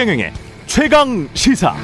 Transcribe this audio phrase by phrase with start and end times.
[0.00, 0.32] 최경영의
[0.64, 1.74] 최강 시사.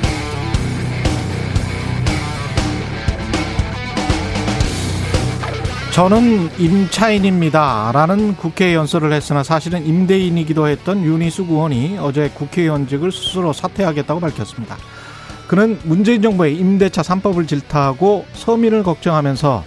[5.93, 7.91] 저는 임차인입니다.
[7.93, 14.79] 라는 국회 연설을 했으나 사실은 임대인이기도 했던 윤희숙 의원이 어제 국회의원직을 스스로 사퇴하겠다고 밝혔습니다.
[15.47, 19.63] 그는 문재인 정부의 임대차 3법을 질타하고 서민을 걱정하면서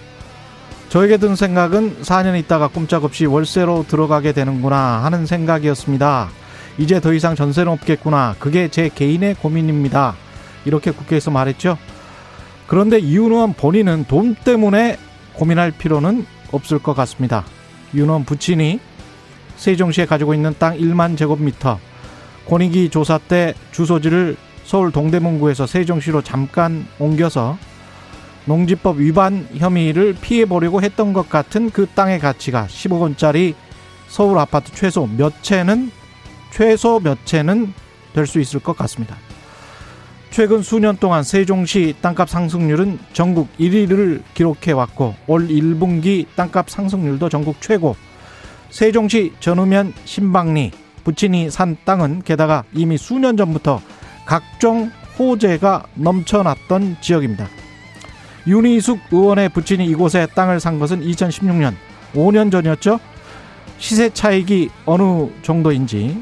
[0.88, 6.39] 저에게 든 생각은 4년 있다가 꼼짝없이 월세로 들어가게 되는구나 하는 생각이었습니다.
[6.78, 8.36] 이제 더 이상 전세는 없겠구나.
[8.38, 10.14] 그게 제 개인의 고민입니다.
[10.64, 11.78] 이렇게 국회에서 말했죠.
[12.66, 14.96] 그런데 이윤 의원 본인은 돈 때문에
[15.34, 17.44] 고민할 필요는 없을 것 같습니다.
[17.94, 18.80] 윤원 부친이
[19.56, 21.78] 세종시에 가지고 있는 땅 1만 제곱미터
[22.48, 27.58] 권익위 조사 때 주소지를 서울 동대문구에서 세종시로 잠깐 옮겨서
[28.44, 33.54] 농지법 위반 혐의를 피해 보려고 했던 것 같은 그 땅의 가치가 10억 원짜리
[34.08, 35.90] 서울 아파트 최소 몇 채는
[36.50, 37.72] 최소 몇 채는
[38.14, 39.16] 될 수 있을 것 같습니다.
[40.30, 47.60] 최근 수년 동안 세종시 땅값 상승률은 전국 1위를 기록해 왔고 올 1분기 땅값 상승률도 전국
[47.60, 47.96] 최고.
[48.70, 50.70] 세종시 전우면 신방리
[51.02, 53.80] 부친이 산 땅은 게다가 이미 수년 전부터
[54.24, 57.48] 각종 호재가 넘쳐났던 지역입니다.
[58.46, 61.74] 윤희숙 의원의 부친이 이곳에 땅을 산 것은 2016년
[62.14, 63.00] 5년 전이었죠.
[63.78, 66.18] 시세 차익이 어느 정도인지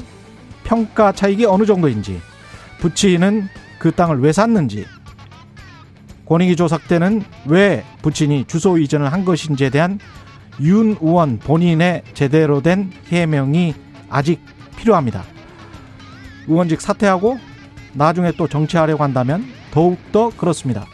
[0.69, 2.21] 평가 차익이 어느 정도인지
[2.77, 3.47] 부친은
[3.79, 4.85] 그 땅을 왜 샀는지
[6.27, 9.99] 권익위 조사 때는 왜 부친이 주소 이전을 한 것인지에 대한
[10.61, 13.73] 윤 의원 본인의 제대로 된 해명이
[14.11, 14.41] 아직
[14.77, 15.23] 필요합니다.
[16.47, 17.39] 의원직 사퇴하고
[17.93, 20.85] 나중에 또 정치하려고 한다면 더욱더 그렇습니다.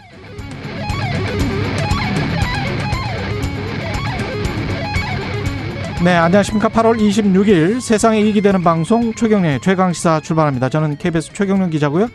[6.05, 6.69] 네, 안녕하십니까.
[6.69, 10.69] 8월 26일 세상에 이익이 되는 방송 최경련의 최강시사 출발합니다.
[10.69, 12.09] 저는 KBS 최경련 기자고요.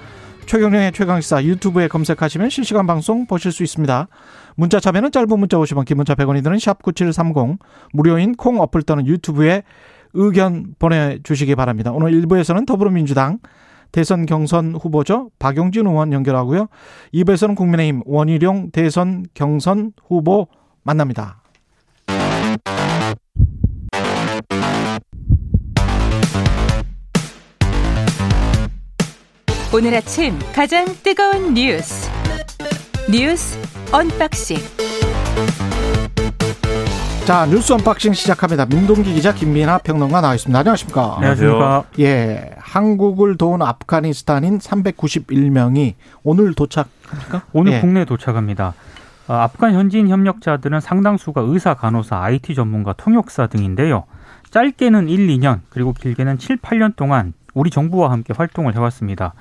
[0.46, 4.06] 최경련의 최강시사 유튜브에 검색하시면 실시간 방송 보실 수 있습니다.
[4.54, 7.58] 문자 참여는 짧은 문자 50원, 긴 문자 100원이 드는 샵9730
[7.92, 9.64] 무료인 콩 어플 또는 유튜브에
[10.12, 11.90] 의견 보내주시기 바랍니다.
[11.90, 13.40] 오늘 1부에서는 더불어민주당
[13.90, 15.30] 대선 경선 후보죠.
[15.40, 16.68] 박용진 의원 연결하고요.
[17.12, 20.46] 2부에서는 국민의힘 원희룡 대선 경선 후보
[20.84, 21.39] 만납니다.
[29.72, 32.10] 오늘 아침 가장 뜨거운 뉴스
[33.08, 33.56] 뉴스
[33.92, 34.56] 언박싱
[37.24, 38.66] 자 뉴스 언박싱 시작합니다.
[38.66, 40.58] 민동기 기자 김민아 평론가 나와 있습니다.
[40.58, 41.14] 안녕하십니까?
[41.18, 41.84] 안녕하십니까?
[42.00, 45.94] 예, 한국을 도운 아프가니스탄인 391명이
[46.24, 47.42] 오늘 도착합니까?
[47.52, 47.80] 오늘 예.
[47.80, 48.74] 국내에 도착합니다.
[49.28, 54.06] 어, 아프간 현지인 협력자들은 상당수가 의사, 간호사, IT 전문가, 통역사 등인데요.
[54.50, 59.34] 짧게는 1, 2년 그리고 길게는 7, 8년 동안 우리 정부와 함께 활동을 해왔습니다.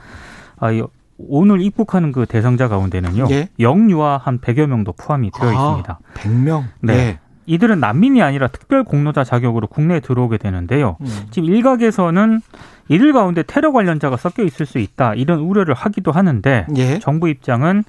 [0.57, 0.83] 아, 이,
[1.17, 3.27] 오늘 입국하는 그 대상자 가운데는요.
[3.31, 3.49] 예.
[3.59, 5.99] 영유아 한 100여 명도 포함이 되어 있습니다.
[6.15, 6.63] 100명.
[6.81, 6.93] 네.
[6.93, 7.19] 예.
[7.45, 10.97] 이들은 난민이 아니라 특별 공로자 자격으로 국내에 들어오게 되는데요.
[11.01, 11.07] 음.
[11.31, 12.41] 지금 일각에서는
[12.89, 16.99] 이들 가운데 테러 관련자가 섞여 있을 수 있다 이런 우려를 하기도 하는데 예.
[16.99, 17.83] 정부 입장은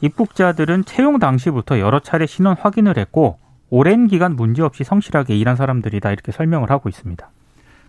[0.00, 3.38] 입국자들은 채용 당시부터 여러 차례 신원 확인을 했고
[3.70, 7.30] 오랜 기간 문제없이 성실하게 일한 사람들이다 이렇게 설명을 하고 있습니다.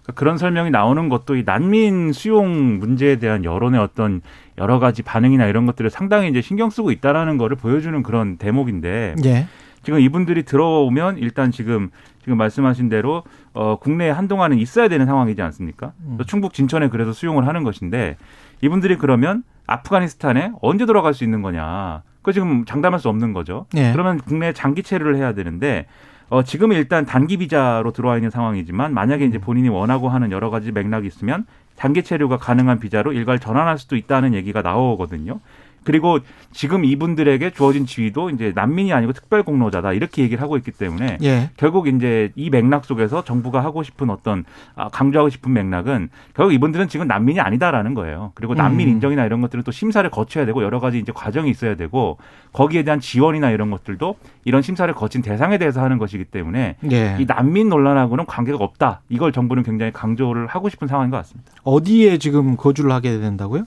[0.06, 4.22] 그러니까 그런 설명이 나오는 것도 이 난민 수용 문제에 대한 여론의 어떤
[4.58, 9.48] 여러 가지 반응이나 이런 것들을 상당히 이제 신경 쓰고 있다라는 거를 보여주는 그런 대목인데 예.
[9.84, 11.90] 지금 이분들이 들어오면 일단 지금
[12.22, 13.24] 지금 말씀하신 대로
[13.54, 15.94] 어 국내에 한동안은 있어야 되는 상황이지 않습니까?
[16.06, 16.16] 음.
[16.18, 18.18] 또 충북 진천에 그래서 수용을 하는 것인데
[18.62, 22.04] 이분들이 그러면 아프가니스탄에 언제 돌아갈 수 있는 거냐?
[22.22, 23.68] 그 지금 장담할 수 없는 거죠.
[23.76, 23.92] 예.
[23.92, 25.86] 그러면 국내 장기 체류를 해야 되는데
[26.30, 30.50] 어 지금 은 일단 단기 비자로 들어와 있는 상황이지만 만약에 이제 본인이 원하고 하는 여러
[30.50, 35.40] 가지 맥락이 있으면 단기 체류가 가능한 비자로 일괄 전환할 수도 있다는 얘기가 나오거든요.
[35.86, 36.20] 그리고
[36.52, 41.50] 지금 이분들에게 주어진 지위도 이제 난민이 아니고 특별 공로자다 이렇게 얘기를 하고 있기 때문에 예.
[41.56, 44.44] 결국 이제 이 맥락 속에서 정부가 하고 싶은 어떤
[44.76, 48.32] 아, 강조하고 싶은 맥락은 결국 이분들은 지금 난민이 아니다라는 거예요.
[48.36, 48.94] 그리고 난민 음.
[48.94, 52.18] 인정이나 이런 것들은 또 심사를 거쳐야 되고 여러 가지 이제 과정이 있어야 되고
[52.52, 57.18] 거기에 대한 지원이나 이런 것들도 이런 심사를 거친 대상에 대해서 하는 것이기 때문에 예.
[57.20, 59.02] 이 난민 논란하고는 관계가 없다.
[59.10, 61.52] 이걸 정부는 굉장히 강조를 하고 싶은 상황인 것 같습니다.
[61.64, 63.66] 어디에 지금 거주를 하게 된다고요?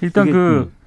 [0.00, 0.79] 일단 그 음,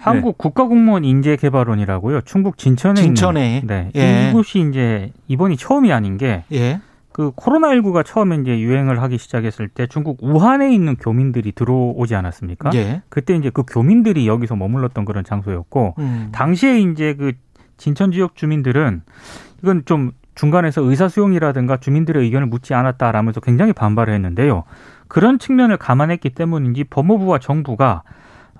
[0.00, 2.22] 한국 국가공무원 인재 개발원이라고요.
[2.22, 3.58] 충북 진천에 진천에.
[3.58, 3.90] 있는 네.
[3.96, 4.30] 예.
[4.30, 6.80] 이곳이 이제 이번이 처음이 아닌 게 예.
[7.12, 12.70] 그 코로나19가 처음에 이제 유행을 하기 시작했을 때 중국 우한에 있는 교민들이 들어오지 않았습니까?
[12.74, 13.02] 예.
[13.08, 16.28] 그때 이제 그 교민들이 여기서 머물렀던 그런 장소였고 음.
[16.32, 17.32] 당시에 이제 그
[17.76, 19.02] 진천 지역 주민들은
[19.62, 24.64] 이건 좀 중간에서 의사 수용이라든가 주민들의 의견을 묻지 않았다라면서 굉장히 반발을 했는데요.
[25.08, 28.12] 그런 측면을 감안했기 때문인지 법무부와 정부가 아,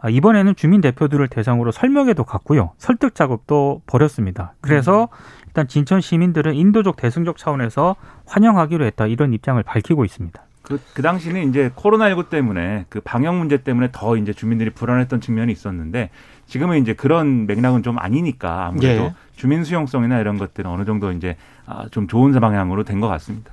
[0.09, 2.71] 이번에는 주민 대표들을 대상으로 설명회도 갔고요.
[2.79, 4.55] 설득 작업도 벌였습니다.
[4.61, 5.09] 그래서
[5.47, 10.41] 일단 진천 시민들은 인도적 대승적 차원에서 환영하기로 했다 이런 입장을 밝히고 있습니다.
[10.63, 15.51] 그, 그 당시는 이제 코로나19 때문에 그 방역 문제 때문에 더 이제 주민들이 불안했던 측면이
[15.53, 16.11] 있었는데
[16.47, 19.15] 지금은 이제 그런 맥락은 좀 아니니까 아무래도 예.
[19.35, 21.37] 주민 수용성이나 이런 것들은 어느 정도 이제
[21.67, 23.51] 아, 좀 좋은 방향으로 된 것 같습니다.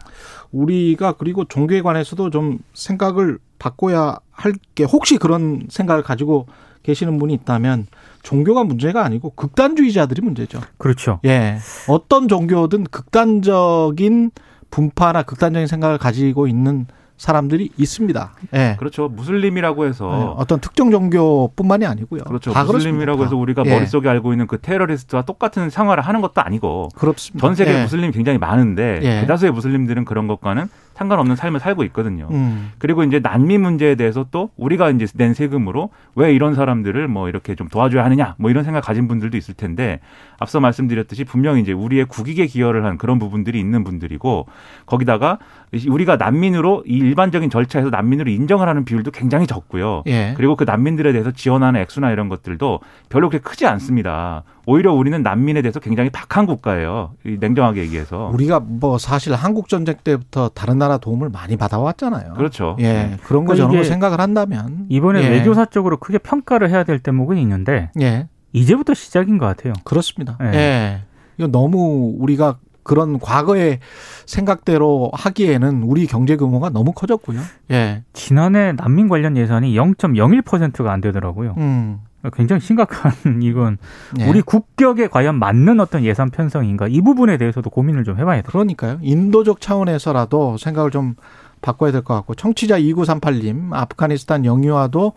[0.52, 6.46] 우리가 그리고 종교에 관해서도 좀 생각을 바꿔야 할 게 혹시 그런 생각을 가지고
[6.84, 7.88] 계시는 분이 있다면
[8.24, 10.62] 종교가 문제가 아니고 극단주의자들이 문제죠.
[10.78, 11.20] 그렇죠.
[11.26, 11.58] 예.
[11.88, 14.32] 어떤 종교든 극단적인
[14.70, 16.86] 분파나 극단적인 생각을 가지고 있는
[17.18, 18.32] 사람들이 있습니다.
[18.54, 18.76] 예.
[18.78, 19.10] 그렇죠.
[19.10, 22.24] 무슬림이라고 예, 해서 어떤 특정 종교뿐만이 아니고요.
[22.26, 22.52] 그렇죠.
[22.54, 23.26] 다 무슬림이라고 그렇습니다.
[23.26, 23.72] 해서 우리가 예.
[23.72, 27.46] 머릿속에 알고 있는 그 테러리스트와 똑같은 생활을 하는 것도 아니고 그렇습니다.
[27.48, 27.82] 전 세계 예.
[27.82, 29.22] 무슬림이 굉장히 많은데 예.
[29.22, 32.28] 대다수의 무슬림들은 그런 것과는 상관없는 삶을 살고 있거든요.
[32.32, 32.72] 음.
[32.80, 37.54] 그리고 이제 난민 문제에 대해서 또 우리가 이제 낸 세금으로 왜 이런 사람들을 뭐 이렇게
[37.54, 40.00] 좀 도와줘야 하느냐 뭐 이런 생각 가진 분들도 있을 텐데
[40.40, 44.48] 앞서 말씀드렸듯이 분명히 이제 우리의 국익에 기여를 한 그런 부분들이 있는 분들이고
[44.88, 45.38] 거기다가
[45.88, 50.04] 우리가 난민으로 이 일반적인 절차에서 난민으로 인정을 하는 비율도 굉장히 적고요.
[50.08, 50.34] 예.
[50.38, 52.80] 그리고 그 난민들에 대해서 지원하는 액수나 이런 것들도
[53.10, 54.44] 별로 그렇게 크지 않습니다.
[54.66, 57.12] 오히려 우리는 난민에 대해서 굉장히 박한 국가예요.
[57.26, 58.30] 이 냉정하게 얘기해서.
[58.34, 62.34] 우리가 뭐 사실 한국 전쟁 때부터 다른 나라 도움을 많이 받아왔잖아요.
[62.36, 62.78] 그렇죠.
[62.80, 63.18] 예.
[63.24, 65.30] 그런 거 그러니까 저런 거 생각을 한다면 이번에 예.
[65.30, 68.28] 외교사적으로 크게 평가를 해야 될 대목은 있는데 예.
[68.54, 69.74] 이제부터 시작인 것 같아요.
[69.84, 70.38] 그렇습니다.
[70.42, 70.58] 예.
[70.58, 71.02] 예.
[71.38, 73.80] 이거 너무 우리가 그런 과거의
[74.26, 77.40] 생각대로 하기에는 우리 경제 규모가 너무 커졌고요.
[77.72, 78.04] 예.
[78.14, 81.54] 지난해 난민 관련 예산이 0.01%가 안 되더라고요.
[81.58, 82.00] 음.
[82.34, 83.12] 굉장히 심각한
[83.44, 83.78] 이건
[84.20, 84.28] 예.
[84.28, 88.50] 우리 국격에 과연 맞는 어떤 예산 편성인가 이 부분에 대해서도 고민을 좀 해봐야 돼요.
[88.52, 89.00] 그러니까요.
[89.02, 91.16] 인도적 차원에서라도 생각을 좀
[91.62, 95.14] 바꿔야 될 것 같고 청취자 2938님 아프가니스탄 영유아도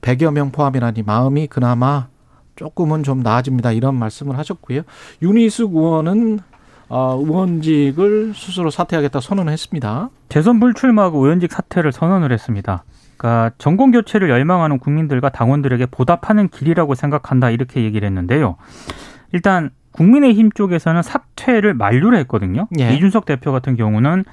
[0.00, 2.08] 100여 명 포함이라니 마음이 그나마
[2.56, 3.72] 조금은 좀 나아집니다.
[3.72, 4.82] 이런 말씀을 하셨고요.
[5.22, 6.57] 유니스 의원은 어,
[6.90, 10.10] 의원직을 스스로 사퇴하겠다 선언을 했습니다.
[10.28, 12.84] 대선 불출마하고 의원직 사퇴를 선언을 했습니다.
[13.16, 18.56] 그러니까 정권 교체를 열망하는 국민들과 당원들에게 보답하는 길이라고 생각한다 이렇게 얘기를 했는데요.
[19.32, 22.68] 일단 국민의힘 쪽에서는 사퇴를 만류를 했거든요.
[22.78, 22.94] 예.
[22.94, 24.24] 이준석 대표 같은 경우는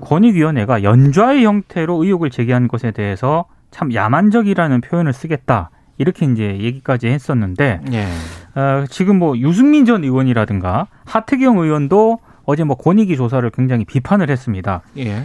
[0.00, 5.70] 권익위원회가 연좌의 형태로 의혹을 제기한 것에 대해서 참 야만적이라는 표현을 쓰겠다.
[5.96, 8.06] 이렇게 이제 얘기까지 했었는데 예.
[8.54, 14.82] 어, 지금 뭐 유승민 전 의원이라든가 하태경 의원도 어제 뭐 권익위 조사를 굉장히 비판을 했습니다.
[14.98, 15.24] 예.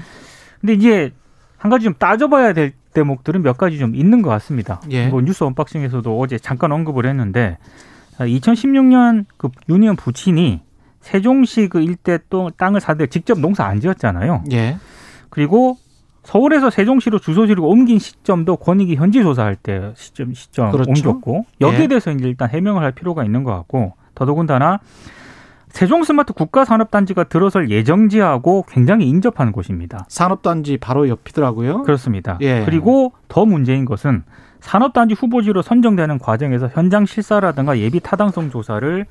[0.60, 1.12] 근데 이제
[1.58, 4.81] 한 가지 좀 따져봐야 될 대목들은 몇 가지 좀 있는 것 같습니다.
[4.90, 5.08] 예.
[5.08, 7.58] 뭐 뉴스 언박싱에서도 어제 잠깐 언급을 했는데
[8.18, 10.62] 2016년 그 유니언 부친이
[11.02, 14.44] 세종시 그 일대 또 땅을 사들 직접 농사 안 지었잖아요.
[14.52, 14.78] 예.
[15.30, 15.78] 그리고
[16.30, 20.92] 서울에서 세종시로 주소지를 옮긴 시점도 권익위 현지 조사할 때 시점 시점 그렇죠.
[20.92, 21.88] 옮겼고 여기에 예.
[21.88, 24.80] 대해서 이제 일단 해명을 할 필요가 있는 것 같고 더더군다나
[25.70, 30.06] 세종 스마트 국가산업단지가 들어설 예정지하고 굉장히 인접한 곳입니다.
[30.08, 31.81] 산업단지 바로 옆이더라고요.
[31.81, 32.38] 그렇습니다.
[32.42, 32.64] 예.
[32.64, 34.24] 그리고 더 문제인 것은
[34.60, 39.08] 산업단지 후보지로 선정되는 과정에서 현장 실사라든가 예비 타당성 조사를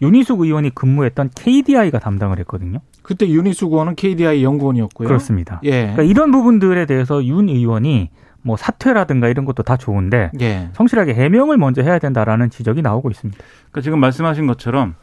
[0.00, 2.80] 윤희숙 의원이 근무했던 KDI가 담당을 했거든요.
[3.02, 5.08] 그때 윤희숙 의원은 KDI 연구원이었고요.
[5.08, 5.60] 그렇습니다.
[5.64, 5.82] 예.
[5.82, 8.10] 그러니까 이런 부분들에 대해서 윤 의원이
[8.42, 10.68] 뭐 사퇴라든가 이런 것도 다 좋은데 예.
[10.74, 13.38] 성실하게 해명을 먼저 해야 된다라는 지적이 나오고 있습니다.
[13.70, 14.94] 그러니까 지금 말씀하신 것처럼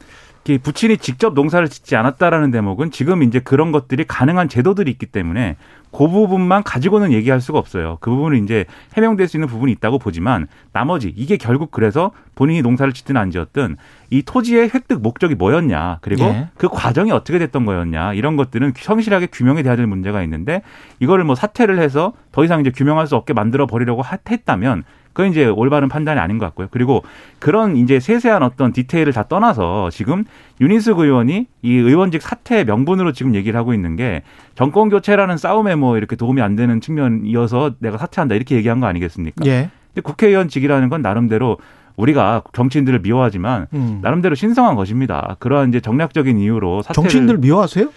[0.61, 5.55] 부친이 직접 농사를 짓지 않았다라는 대목은 지금 이제 그런 것들이 가능한 제도들이 있기 때문에
[5.91, 7.97] 그 부분만 가지고는 얘기할 수가 없어요.
[8.01, 12.91] 그 부분은 이제 해명될 수 있는 부분이 있다고 보지만 나머지 이게 결국 그래서 본인이 농사를
[12.93, 13.77] 짓든 안 지었든
[14.11, 16.49] 이 토지의 획득 목적이 뭐였냐 그리고 예.
[16.57, 20.61] 그 과정이 어떻게 됐던 거였냐 이런 것들은 성실하게 규명이 돼야 될 문제가 있는데
[20.99, 24.83] 이거를 뭐 사퇴를 해서 더 이상 이제 규명할 수 없게 만들어 버리려고 하- 했다면
[25.15, 26.67] 그건 이제 올바른 판단이 아닌 것 같고요.
[26.69, 27.01] 그리고
[27.39, 30.25] 그런 이제 세세한 어떤 디테일을 다 떠나서 지금
[30.59, 34.23] 윤희숙 의원이 이 의원직 사퇴 명분으로 지금 얘기를 하고 있는 게
[34.55, 39.45] 정권 교체라는 싸움에 뭐 이렇게 도움이 안 되는 측면이어서 내가 사퇴한다 이렇게 얘기한 거 아니겠습니까?
[39.45, 39.69] 예.
[39.87, 41.59] 근데 국회의원직이라는 건 나름대로
[41.95, 43.99] 우리가 정치인들을 미워하지만 음.
[44.01, 45.37] 나름대로 신성한 것입니다.
[45.39, 47.89] 그러한 이제 정략적인 이유로 사퇴를 정치인들 미워하세요?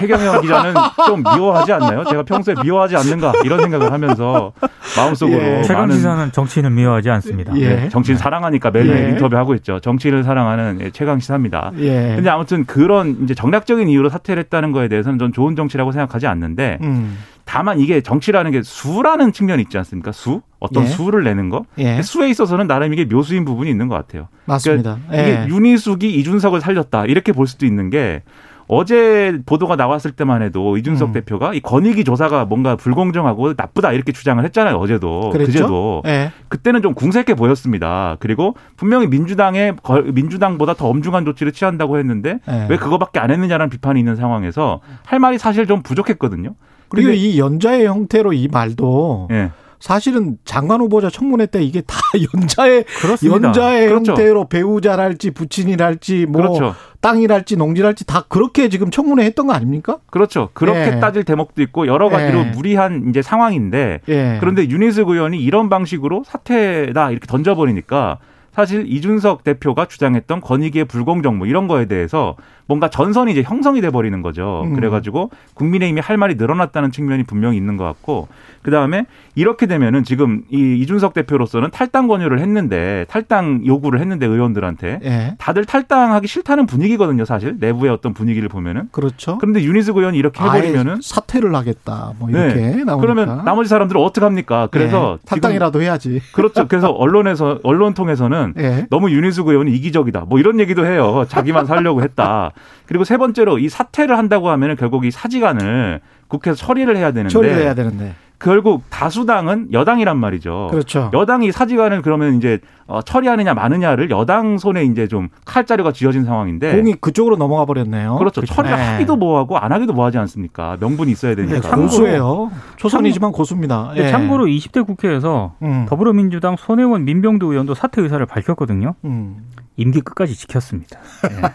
[0.00, 0.74] 최경영 기자는
[1.06, 2.04] 좀 미워하지 않나요?
[2.04, 4.52] 제가 평소에 미워하지 않는가 이런 생각을 하면서
[4.96, 5.62] 마음속으로 예.
[5.62, 7.56] 최강 시사는 정치인을 미워하지 않습니다.
[7.56, 7.68] 예.
[7.68, 9.08] 네, 정치인 사랑하니까 매일매일 예.
[9.10, 9.80] 인터뷰하고 있죠.
[9.80, 11.72] 정치인을 사랑하는 예, 최강 시사입니다.
[11.78, 12.12] 예.
[12.16, 16.78] 근데 아무튼 그런 이제 정략적인 이유로 사퇴를 했다는 거에 대해서는 전 좋은 정치라고 생각하지 않는데
[16.82, 17.18] 음.
[17.44, 20.12] 다만 이게 정치라는 게 수라는 측면이 있지 않습니까?
[20.12, 20.40] 수?
[20.60, 20.88] 어떤 예.
[20.88, 21.64] 수를 내는 거?
[21.78, 22.00] 예.
[22.02, 24.28] 수에 있어서는 나름 이게 묘수인 부분이 있는 것 같아요.
[24.46, 24.98] 맞습니다.
[25.08, 25.46] 이게 예.
[25.48, 28.22] 윤희숙이 이준석을 살렸다 이렇게 볼 수도 있는 게
[28.66, 31.12] 어제 보도가 나왔을 때만 해도 이준석 음.
[31.12, 34.76] 대표가 이 권익위 조사가 뭔가 불공정하고 나쁘다 이렇게 주장을 했잖아요.
[34.76, 35.52] 어제도 그랬죠?
[35.52, 36.30] 그제도 예.
[36.48, 38.16] 그때는 좀 궁색해 보였습니다.
[38.20, 42.66] 그리고 분명히 민주당의 거- 민주당보다 더 엄중한 조치를 취한다고 했는데 예.
[42.70, 46.54] 왜 그거밖에 안 했느냐라는 비판이 있는 상황에서 할 말이 사실 좀 부족했거든요.
[46.88, 49.50] 그리고 이 연자의 형태로 이 말도 예.
[49.84, 51.98] 사실은 장관 후보자 청문회 때 이게 다
[52.34, 53.48] 연자의 그렇습니다.
[53.48, 54.12] 연자의 그렇죠.
[54.12, 56.74] 형태로 배우자랄지 부친이랄지 뭐 그렇죠.
[57.02, 59.98] 땅이랄지 농지랄지 다 그렇게 지금 청문회 했던 거 아닙니까?
[60.08, 60.48] 그렇죠.
[60.54, 61.00] 그렇게 예.
[61.00, 62.44] 따질 대목도 있고 여러 가지로 예.
[62.44, 64.38] 무리한 이제 상황인데 예.
[64.40, 68.20] 그런데 윤희숙 의원이 이런 방식으로 사퇴다 이렇게 던져버리니까
[68.54, 73.90] 사실 이준석 대표가 주장했던 권익위의 불공정 뭐 이런 거에 대해서 뭔가 전선이 이제 형성이 돼
[73.90, 74.62] 버리는 거죠.
[74.64, 74.74] 음.
[74.74, 78.28] 그래가지고 국민의힘이 할 말이 늘어났다는 측면이 분명히 있는 것 같고
[78.62, 85.00] 그 다음에 이렇게 되면은 지금 이 이준석 대표로서는 탈당 권유를 했는데 탈당 요구를 했는데 의원들한테
[85.04, 85.34] 예.
[85.38, 87.24] 다들 탈당하기 싫다는 분위기거든요.
[87.24, 89.36] 사실 내부의 어떤 분위기를 보면은 그렇죠.
[89.38, 92.14] 그런데 윤희숙 의원이 이렇게 해버리면은 사퇴를 하겠다.
[92.18, 92.84] 뭐 이렇게 네.
[92.84, 92.96] 나오니까.
[92.96, 94.68] 그러면 나머지 사람들은 어떻게 합니까?
[94.70, 95.26] 그래서 예.
[95.26, 96.20] 탈당이라도 해야지.
[96.32, 96.66] 그렇죠.
[96.68, 98.86] 그래서 언론에서 언론 통해서는 예.
[98.90, 100.26] 너무 윤희숙 의원이 이기적이다.
[100.28, 101.24] 뭐 이런 얘기도 해요.
[101.28, 102.50] 자기만 살려고 했다.
[102.86, 107.56] 그리고 세 번째로 이 사퇴를 한다고 하면은 결국 이 사직안을 국회에서 처리를 해야 되는데 처리를
[107.58, 108.14] 해야 되는데.
[108.44, 110.68] 결국 다수당은 여당이란 말이죠.
[110.70, 111.10] 그렇죠.
[111.14, 116.96] 여당이 사직안을 그러면 이제 어, 처리하느냐 마느냐를 여당 손에 이제 좀 칼자루가 쥐어진 상황인데 공이
[117.00, 118.16] 그쪽으로 넘어가 버렸네요.
[118.16, 118.42] 그렇죠.
[118.44, 118.82] 처리를 네.
[118.92, 120.76] 하기도 뭐하고 안 하기도 뭐하지 않습니까?
[120.78, 121.70] 명분이 있어야 네, 되니까.
[121.70, 122.52] 참고로- 고수예요.
[122.76, 123.88] 초선이지만 고수입니다.
[123.94, 124.10] 근데 예.
[124.10, 125.86] 참고로 20대 국회에서 음.
[125.88, 128.94] 더불어민주당 손혜원 민병두 의원도 사퇴 의사를 밝혔거든요.
[129.06, 129.38] 음.
[129.76, 131.00] 임기 끝까지 지켰습니다.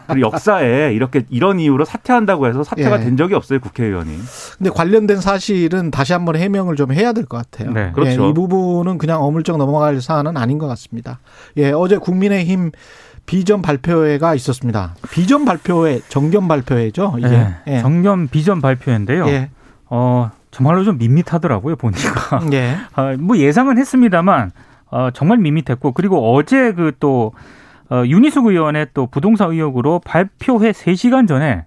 [0.08, 3.03] 그리고 역사에 이렇게 이런 이유로 사퇴한다고 해서 사퇴가 예.
[3.05, 4.12] 된 적이 없어요 국회의원이.
[4.58, 7.71] 근데 관련된 사실은 다시 한번 해명을 좀 해야 될 것 같아요.
[7.74, 7.91] 네.
[7.93, 8.24] 그렇죠.
[8.25, 11.19] 예, 이 부분은 그냥 어물쩍 넘어갈 사안은 아닌 것 같습니다.
[11.57, 12.71] 예, 어제 국민의힘
[13.25, 14.95] 비전 발표회가 있었습니다.
[15.12, 17.15] 비전 발표회, 정견 발표회죠.
[17.17, 17.27] 이게.
[17.27, 17.55] 네.
[17.67, 17.79] 예.
[17.81, 19.27] 정년 비전 발표인데요.
[19.27, 19.50] 예.
[19.89, 22.41] 어, 정말로 좀 밋밋하더라고요, 보니까.
[22.53, 22.77] 예.
[22.95, 24.51] 아, 뭐 예상은 했습니다만,
[24.89, 27.33] 어, 정말 밋밋했고, 그리고 어제 그 또,
[27.91, 31.65] 어, 윤희숙 의원의 또 부동산 의혹으로 발표회 3시간 전에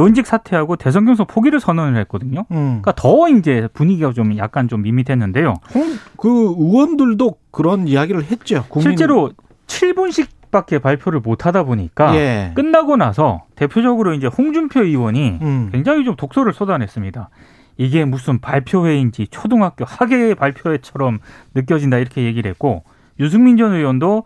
[0.00, 2.40] 연직 사퇴하고 대선 경선 포기를 선언을 했거든요.
[2.50, 2.80] 음.
[2.82, 5.54] 그러니까 더 이제 분위기가 좀 약간 좀 밋밋했는데요.
[5.74, 6.28] 홍- 그
[6.58, 8.64] 의원들도 그런 이야기를 했죠.
[8.68, 9.30] 국민- 실제로
[9.66, 12.52] 7분씩 밖에 발표를 못 하다 보니까 예.
[12.54, 15.68] 끝나고 나서 대표적으로 이제 홍준표 의원이 음.
[15.70, 17.28] 굉장히 좀 독소를 쏟아냈습니다.
[17.76, 21.20] 이게 무슨 발표회인지 초등학교 학예 발표회처럼
[21.54, 22.82] 느껴진다 이렇게 얘기를 했고
[23.20, 24.24] 유승민 전 의원도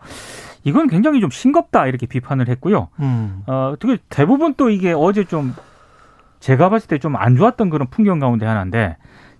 [0.65, 2.89] 이건 굉장히 좀 싱겁다 이렇게 비판을 했고요.
[2.99, 3.43] 음.
[3.47, 5.55] 어, 되게 대부분 또 이게 어제 좀
[6.41, 8.97] 제가 봤을 때 좀 안 좋았던 그런 풍경 가운데 하나인데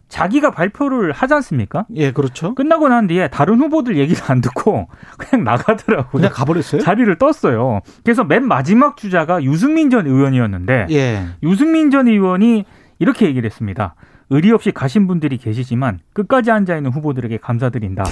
[0.08, 1.86] 자기가 발표를 하지 않습니까?
[1.96, 2.54] 예, 그렇죠.
[2.54, 6.12] 끝나고 난 뒤에 다른 후보들 얘기를 안 듣고 그냥 나가더라고요.
[6.12, 6.82] 그냥 가버렸어요?
[6.82, 7.82] 자리를 떴어요.
[8.04, 11.26] 그래서 맨 마지막 주자가 유승민 전 의원이었는데 예.
[11.44, 12.66] 유승민 전 의원이
[13.00, 13.96] 이렇게 얘기를 했습니다.
[14.30, 18.04] 의리 없이 가신 분들이 계시지만 끝까지 앉아 있는 후보들에게 감사드린다.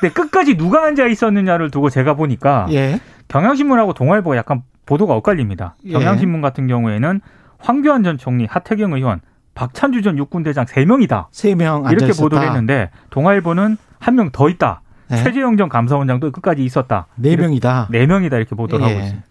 [0.00, 3.00] 근데 끝까지 누가 앉아 있었느냐를 두고 제가 보니까 예.
[3.28, 5.76] 경향신문하고 동아일보가 약간 보도가 엇갈립니다.
[5.84, 5.92] 예.
[5.92, 7.20] 경향신문 같은 경우에는
[7.58, 9.20] 황교안 전 총리, 하태경 의원,
[9.54, 12.22] 박찬주 전 육군대장 세명이다 세명 앉아 이렇게 있었다.
[12.22, 14.80] 보도를 했는데 동아일보는 한 명 더 있다.
[15.08, 15.22] 네.
[15.22, 17.06] 최재형 전 감사원장도 끝까지 있었다.
[17.16, 17.88] 네 명이다.
[17.90, 18.88] 네 명이다 이렇게 보도를 예.
[18.90, 19.26] 하고 있습니다.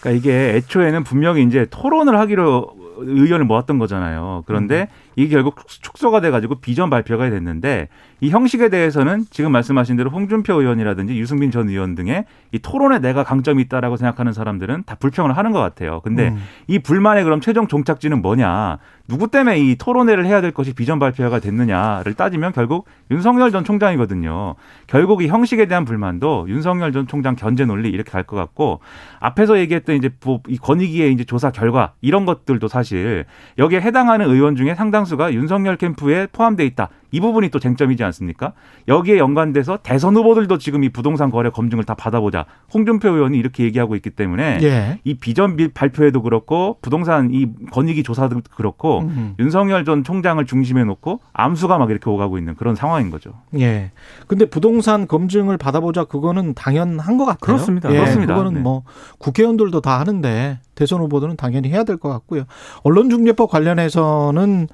[0.00, 4.44] 그러니까 이게 애초에는 분명히 이제 토론을 하기로 의견을 모았던 거잖아요.
[4.46, 7.88] 그런데 이게 결국 축소가 돼가지고 비전 발표가 됐는데
[8.20, 13.24] 이 형식에 대해서는 지금 말씀하신 대로 홍준표 의원이라든지 유승민 전 의원 등의 이 토론에 내가
[13.24, 16.00] 강점이 있다라고 생각하는 사람들은 다 불평을 하는 것 같아요.
[16.04, 16.38] 근데 음.
[16.68, 18.78] 이 불만의 그럼 최종 종착지는 뭐냐?
[19.08, 24.54] 누구 때문에 이 토론회를 해야 될 것이 비전 발표가 됐느냐를 따지면 결국 윤석열 전 총장이거든요.
[24.86, 28.80] 결국 이 형식에 대한 불만도 윤석열 전 총장 견제 논리 이렇게 갈 것 같고
[29.20, 33.24] 앞에서 얘기했던 이제 뭐이 권익위의 이제 조사 결과 이런 것들도 사실
[33.56, 36.88] 여기에 해당하는 의원 중에 상당 수가 윤석열 캠프에 포함돼 있다.
[37.10, 38.52] 이 부분이 또 쟁점이지 않습니까?
[38.86, 42.44] 여기에 연관돼서 대선 후보들도 지금 이 부동산 거래 검증을 다 받아보자.
[42.74, 45.00] 홍준표 의원이 이렇게 얘기하고 있기 때문에 예.
[45.04, 49.34] 이 비전 비- 발표에도 그렇고 부동산 이 권익위 조사도 그렇고 음.
[49.38, 53.32] 윤석열 전 총장을 중심에 놓고 암수가 막 이렇게 오가고 있는 그런 상황인 거죠.
[53.58, 53.90] 예.
[54.26, 57.38] 근데 부동산 검증을 받아보자 그거는 당연한 것 같아요.
[57.40, 57.90] 그렇습니다.
[57.92, 58.34] 예, 그렇습니다.
[58.34, 58.60] 그거는 네.
[58.60, 58.82] 뭐
[59.18, 62.44] 국회의원들도 다 하는데 대선 후보들은 당연히 해야 될 것 같고요.
[62.84, 64.68] 언론중재법 관련해서는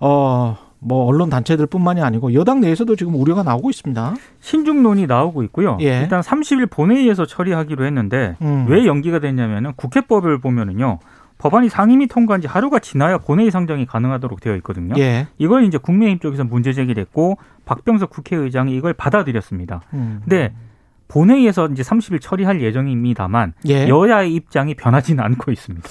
[0.00, 0.56] 어.
[0.80, 4.14] 뭐 언론 단체들뿐만이 아니고 여당 내에서도 지금 우려가 나오고 있습니다.
[4.40, 5.76] 신중론이 나오고 있고요.
[5.80, 6.00] 예.
[6.00, 8.66] 일단 30일 본회의에서 처리하기로 했는데 음.
[8.68, 10.98] 왜 연기가 됐냐면은 국회법을 보면은요.
[11.38, 14.94] 법안이 상임위 통과한 지 하루가 지나야 본회의 상정이 가능하도록 되어 있거든요.
[14.98, 15.26] 예.
[15.38, 19.80] 이걸 이제 국민의힘 쪽에서 문제 제기를 했고 박병석 국회의장이 이걸 받아들였습니다.
[19.94, 20.20] 음.
[20.22, 20.52] 근데
[21.08, 23.88] 본회의에서 이제 30일 처리할 예정입니다만 예.
[23.88, 25.88] 여야의 입장이 변하지는 않고 있습니다.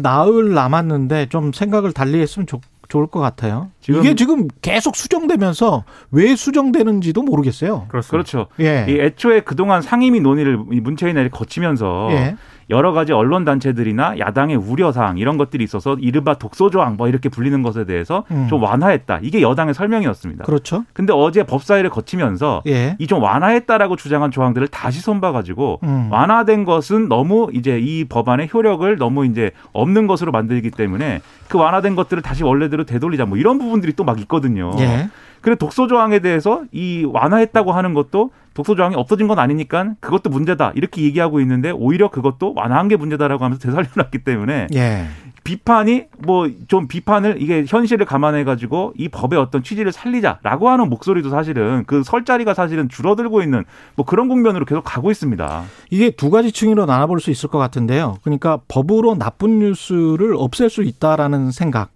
[0.00, 3.68] 나흘 남았는데 좀 생각을 달리했으면 좋, 좋을 것 같아요.
[3.80, 7.86] 지금- 이게 지금 계속 수정되면서 왜 수정되는지도 모르겠어요.
[7.88, 8.10] 그렇습니다.
[8.10, 8.46] 그렇죠.
[8.60, 8.86] 예.
[8.88, 12.36] 이 애초에 그동안 상임위 논의를 이 문체위内거치면서 예.
[12.70, 17.28] 여러 가지 언론 단체들이나 야당의 우려 사항 이런 것들이 있어서 이른바 독소 조항 뭐 이렇게
[17.28, 18.46] 불리는 것에 대해서 음.
[18.50, 19.20] 좀 완화했다.
[19.22, 20.44] 이게 여당의 설명이었습니다.
[20.44, 20.84] 그렇죠.
[20.92, 22.96] 근데 어제 법사위를 거치면서 예.
[22.98, 26.08] 이좀 완화했다라고 주장한 조항들을 다시 손봐 가지고 음.
[26.10, 31.94] 완화된 것은 너무 이제 이 법안의 효력을 너무 이제 없는 것으로 만들기 때문에 그 완화된
[31.94, 34.72] 것들을 다시 원래대로 되돌리자 뭐 이런 부분들이 또 막 있거든요.
[34.78, 35.10] 예.
[35.40, 40.72] 그래 독소 조항에 대해서 이 완화했다고 하는 것도 독소 조항이 없어진 건 아니니까 그것도 문제다
[40.74, 45.06] 이렇게 얘기하고 있는데 오히려 그것도 완화한 게 문제다라고 하면서 되살려놨기 때문에 예.
[45.44, 51.30] 비판이 뭐 좀 비판을 이게 현실을 감안해 가지고 이 법의 어떤 취지를 살리자라고 하는 목소리도
[51.30, 53.64] 사실은 그 설 자리가 사실은 줄어들고 있는
[53.94, 55.62] 뭐 그런 국면으로 계속 가고 있습니다.
[55.90, 58.18] 이게 두 가지 층위로 나눠볼 수 있을 것 같은데요.
[58.22, 61.90] 그러니까 법으로 나쁜 뉴스를 없앨 수 있다라는 생각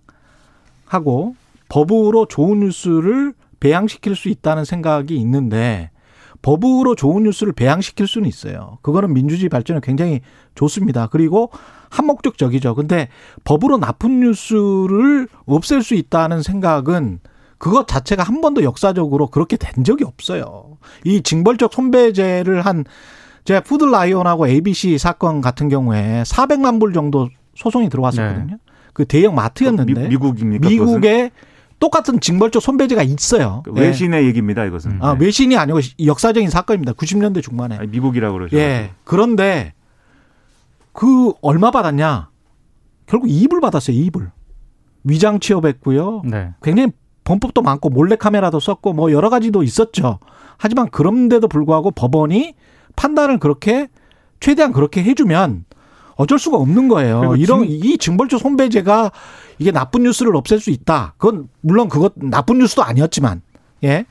[0.86, 1.34] 하고
[1.72, 5.90] 법으로 좋은 뉴스를 배양시킬 수 있다는 생각이 있는데
[6.42, 8.76] 법으로 좋은 뉴스를 배양시킬 수는 있어요.
[8.82, 10.20] 그거는 민주주의 발전에 굉장히
[10.54, 11.06] 좋습니다.
[11.06, 11.50] 그리고
[11.88, 12.74] 한목적적이죠.
[12.74, 13.08] 근데
[13.44, 17.20] 법으로 나쁜 뉴스를 없앨 수 있다는 생각은
[17.56, 20.76] 그것 자체가 한 번도 역사적으로 그렇게 된 적이 없어요.
[21.04, 22.84] 이 징벌적 손배제를 한
[23.44, 28.58] 제가 푸드라이온하고 ABC 사건 같은 경우에 400만 불 정도 소송이 들어왔었거든요.
[28.92, 31.30] 그 대형 마트였는데 미, 국입니까 미국에
[31.82, 33.64] 똑같은 징벌적 손배제가 있어요.
[33.76, 33.80] 예.
[33.80, 34.64] 외신의 얘기입니다.
[34.64, 35.24] 이것은 아, 네.
[35.26, 36.92] 외신이 아니고 역사적인 사건입니다.
[36.92, 37.76] 90년대 중반에.
[37.76, 38.56] 아니, 미국이라고 그러죠.
[38.56, 38.92] 예.
[39.02, 39.72] 그런데
[40.92, 42.30] 그 얼마 받았냐?
[43.06, 43.96] 결국 2불 받았어요.
[43.96, 44.30] 2불.
[45.02, 46.22] 위장 취업했고요.
[46.24, 46.50] 네.
[46.62, 46.92] 굉장히
[47.24, 50.20] 범법도 많고 몰래 카메라도 썼고 뭐 여러 가지도 있었죠.
[50.58, 52.54] 하지만 그런데도 불구하고 법원이
[52.94, 53.88] 판단을 그렇게
[54.38, 55.64] 최대한 그렇게 해주면
[56.14, 57.34] 어쩔 수가 없는 거예요.
[57.36, 59.10] 이런 징- 이 징벌적 손배제가
[59.62, 61.14] 이게 나쁜 뉴스를 없앨 수 있다.
[61.18, 63.40] 그건 물론 그것 나쁜 뉴스도 아니었지만
[63.84, 64.04] 예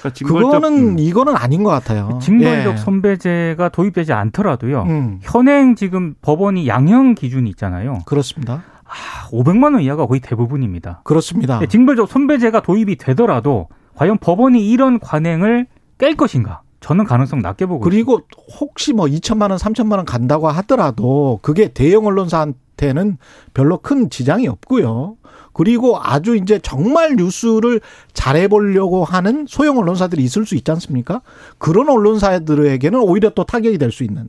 [0.00, 0.98] 그러니까 징벌적- 그거는 음.
[0.98, 2.18] 이거는 아닌 것 같아요.
[2.22, 2.76] 징벌적 예.
[2.76, 4.82] 손배제가 도입되지 않더라도요.
[4.82, 7.98] 음, 현행 지금 법원이 양형 기준이 있잖아요.
[8.06, 8.62] 그렇습니다.
[8.84, 11.00] 아, 500만 원 이하가 거의 대부분입니다.
[11.04, 11.58] 그렇습니다.
[11.60, 15.66] 네, 징벌적 손배제가 도입이 되더라도 과연 법원이 이런 관행을
[15.98, 16.62] 깰 것인가?
[16.80, 18.20] 저는 가능성 낮게 보고 그리고
[18.58, 23.18] 혹시 뭐 2천만 원, 3천만 원 간다고 하더라도 그게 대형 언론사한 테는
[23.52, 25.16] 별로 큰 지장이 없고요.
[25.52, 27.80] 그리고 아주 이제 정말 뉴스를
[28.14, 31.20] 잘해보려고 하는 소형 언론사들이 있을 수 있지 않습니까?
[31.58, 34.28] 그런 언론사들에게는 오히려 또 타격이 될 수 있는.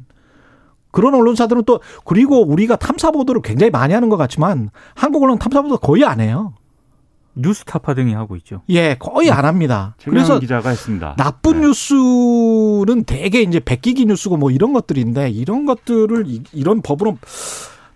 [0.91, 5.61] 그런 언론사들은 또 그리고 우리가 탐사 보도를 굉장히 많이 하는 것 같지만 한국 언론 탐사
[5.61, 6.53] 보도 거의 안 해요.
[7.35, 8.61] 뉴스타파 등이 하고 있죠.
[8.67, 9.95] 예, 거의 안 합니다.
[10.03, 11.15] 그래서 기자가 했습니다.
[11.17, 11.67] 나쁜 네.
[11.67, 17.17] 뉴스는 대개 이제 베끼기 뉴스고 뭐 이런 것들인데 이런 것들을 이- 이런 법으로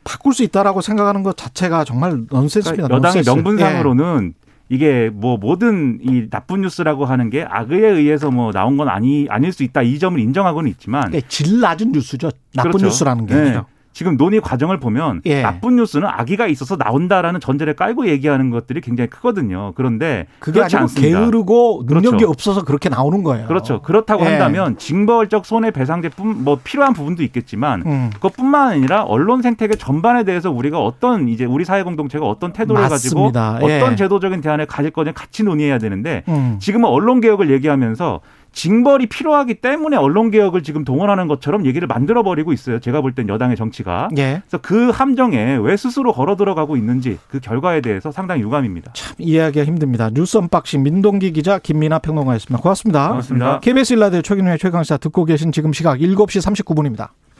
[0.05, 2.87] 바꿀 수 있다라고 생각하는 것 자체가 정말 넌센스입니다.
[2.87, 3.29] 그러니까 여당의 넌센스.
[3.29, 4.33] 명분상으로는
[4.69, 9.51] 이게 뭐 모든 이 나쁜 뉴스라고 하는 게 악의에 의해서 뭐 나온 건 아니 아닐
[9.51, 11.21] 수 있다 이 점을 인정하고는 있지만 예.
[11.21, 12.31] 질 낮은 뉴스죠.
[12.53, 12.85] 나쁜 그렇죠.
[12.85, 13.35] 뉴스라는 게.
[13.35, 13.61] 네.
[13.95, 15.41] 지금 논의 과정을 보면 예.
[15.41, 19.71] 나쁜 뉴스는 악의가 있어서 나온다라는 전제를 깔고 얘기하는 것들이 굉장히 크거든요.
[19.75, 21.17] 그런데 그게 그렇지 않습니다.
[21.17, 22.29] 게으르고 능력이 그렇죠.
[22.29, 23.47] 없어서 그렇게 나오는 거예요.
[23.47, 23.81] 그렇죠.
[23.81, 24.31] 그렇다고 예.
[24.31, 28.09] 한다면 징벌적 손해배상제뿐 뭐 필요한 부분도 있겠지만 음.
[28.15, 33.53] 그것뿐만 아니라 언론 생태계 전반에 대해서 우리가 어떤 이제 우리 사회 공동체가 어떤 태도를 맞습니다.
[33.53, 33.77] 가지고 예.
[33.77, 36.57] 어떤 제도적인 대안을 가질 거냐 같이 논의해야 되는데 음.
[36.59, 38.19] 지금은 언론 개혁을 얘기하면서
[38.55, 42.79] 징벌이 필요하기 때문에 언론 개혁을 지금 동원하는 것처럼 얘기를 만들어 버리고 있어요.
[42.79, 44.09] 제가 볼 땐 여당의 정치가.
[44.17, 44.41] 예.
[44.47, 48.93] 그래서 그 함정에 왜 스스로 걸어 들어가고 있는지 그 결과에 대해서 상당히 유감입니다.
[48.93, 50.09] 참 이해하기가 힘듭니다.
[50.09, 52.61] 뉴스 언박싱 민동기 기자 김민아 평론가였습니다.
[52.61, 53.09] 고맙습니다.
[53.09, 53.59] 고맙습니다.
[53.59, 57.09] KBS 일라디오 최경영의 최강시사 듣고 계신 지금 시각 7시 39분입니다.